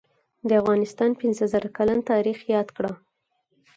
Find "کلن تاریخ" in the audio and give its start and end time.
1.77-2.37